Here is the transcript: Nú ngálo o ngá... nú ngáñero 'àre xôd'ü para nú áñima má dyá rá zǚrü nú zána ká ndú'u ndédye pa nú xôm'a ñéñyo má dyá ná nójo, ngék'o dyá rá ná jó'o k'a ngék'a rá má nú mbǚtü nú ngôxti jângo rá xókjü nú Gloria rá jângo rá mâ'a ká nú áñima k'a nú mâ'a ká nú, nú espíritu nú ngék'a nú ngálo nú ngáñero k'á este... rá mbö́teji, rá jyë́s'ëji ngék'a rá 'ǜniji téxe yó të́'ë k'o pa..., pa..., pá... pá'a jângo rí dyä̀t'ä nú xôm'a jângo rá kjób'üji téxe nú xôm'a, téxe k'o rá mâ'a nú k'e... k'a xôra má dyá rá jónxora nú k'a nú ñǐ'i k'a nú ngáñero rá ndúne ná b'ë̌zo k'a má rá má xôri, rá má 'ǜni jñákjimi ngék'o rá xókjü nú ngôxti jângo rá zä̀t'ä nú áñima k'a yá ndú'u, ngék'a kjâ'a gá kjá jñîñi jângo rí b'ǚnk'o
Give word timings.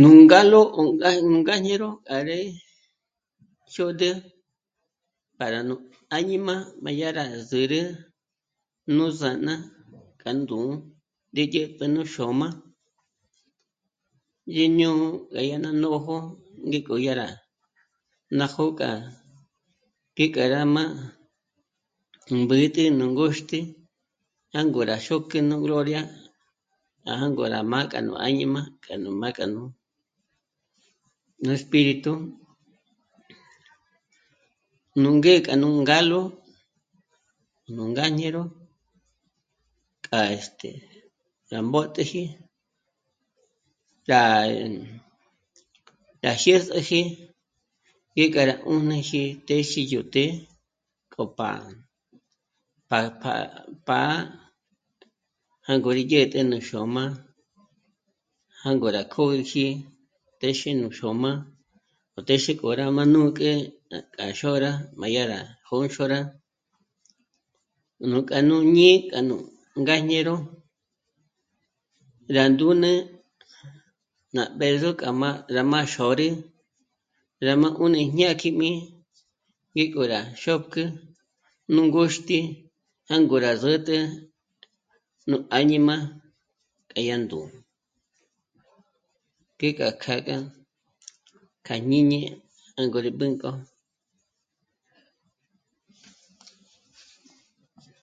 Nú 0.00 0.08
ngálo 0.28 0.60
o 0.78 0.82
ngá... 0.96 1.10
nú 1.30 1.36
ngáñero 1.46 1.90
'àre 2.08 2.38
xôd'ü 3.74 4.10
para 5.38 5.58
nú 5.68 5.74
áñima 6.16 6.54
má 6.82 6.90
dyá 6.96 7.08
rá 7.18 7.24
zǚrü 7.50 7.80
nú 8.96 9.04
zána 9.20 9.54
ká 10.20 10.30
ndú'u 10.40 10.68
ndédye 11.30 11.62
pa 11.76 11.84
nú 11.94 12.00
xôm'a 12.14 12.48
ñéñyo 14.54 14.90
má 14.96 15.40
dyá 15.44 15.56
ná 15.64 15.70
nójo, 15.82 16.18
ngék'o 16.68 16.94
dyá 17.02 17.12
rá 17.20 17.28
ná 18.36 18.44
jó'o 18.54 18.72
k'a 18.78 18.90
ngék'a 20.14 20.42
rá 20.54 20.60
má 20.74 20.84
nú 22.28 22.36
mbǚtü 22.44 22.82
nú 22.98 23.04
ngôxti 23.12 23.58
jângo 24.52 24.80
rá 24.90 24.96
xókjü 25.06 25.38
nú 25.48 25.54
Gloria 25.64 26.02
rá 27.04 27.12
jângo 27.20 27.44
rá 27.52 27.60
mâ'a 27.70 27.90
ká 27.92 27.98
nú 28.06 28.12
áñima 28.26 28.60
k'a 28.84 28.94
nú 29.02 29.10
mâ'a 29.20 29.36
ká 29.38 29.44
nú, 29.54 29.62
nú 31.42 31.50
espíritu 31.58 32.12
nú 35.00 35.08
ngék'a 35.18 35.54
nú 35.62 35.68
ngálo 35.82 36.20
nú 37.74 37.82
ngáñero 37.94 38.42
k'á 40.04 40.18
este... 40.38 40.70
rá 41.52 41.58
mbö́teji, 41.68 42.22
rá 44.10 44.22
jyë́s'ëji 46.42 47.02
ngék'a 48.12 48.42
rá 48.48 48.54
'ǜniji 48.60 49.24
téxe 49.46 49.80
yó 49.92 50.00
të́'ë 50.12 50.40
k'o 51.12 51.22
pa..., 51.38 51.50
pa..., 52.88 52.98
pá... 53.22 53.32
pá'a 53.86 54.16
jângo 55.66 55.90
rí 55.96 56.02
dyä̀t'ä 56.10 56.40
nú 56.50 56.56
xôm'a 56.68 57.04
jângo 58.62 58.88
rá 58.96 59.02
kjób'üji 59.12 59.66
téxe 60.40 60.70
nú 60.80 60.86
xôm'a, 60.98 61.32
téxe 62.28 62.52
k'o 62.58 62.70
rá 62.78 62.86
mâ'a 62.96 63.12
nú 63.14 63.20
k'e... 63.38 63.52
k'a 64.14 64.26
xôra 64.38 64.70
má 64.98 65.06
dyá 65.12 65.22
rá 65.32 65.40
jónxora 65.68 66.20
nú 68.10 68.18
k'a 68.28 68.38
nú 68.48 68.56
ñǐ'i 68.76 68.94
k'a 69.10 69.20
nú 69.28 69.36
ngáñero 69.82 70.34
rá 72.36 72.42
ndúne 72.52 72.92
ná 74.34 74.42
b'ë̌zo 74.58 74.90
k'a 75.00 75.08
má 75.20 75.30
rá 75.54 75.62
má 75.72 75.80
xôri, 75.94 76.28
rá 77.46 77.52
má 77.62 77.68
'ǜni 77.76 78.00
jñákjimi 78.12 78.70
ngék'o 79.72 80.02
rá 80.12 80.20
xókjü 80.42 80.84
nú 81.72 81.80
ngôxti 81.88 82.38
jângo 83.08 83.36
rá 83.44 83.52
zä̀t'ä 83.62 83.98
nú 85.28 85.36
áñima 85.58 85.96
k'a 86.90 87.00
yá 87.08 87.16
ndú'u, 87.22 87.46
ngék'a 89.54 89.86
kjâ'a 90.02 90.20
gá 90.28 90.36
kjá 91.64 91.74
jñîñi 91.82 92.20
jângo 92.76 92.98
rí 93.04 93.12
b'ǚnk'o 93.18 93.50